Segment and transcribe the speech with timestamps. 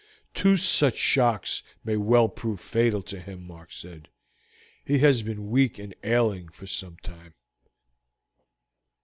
[0.33, 4.09] "Two such shocks might well prove fatal to him," Mark said;
[4.83, 7.35] "he has been weak and ailing for some time."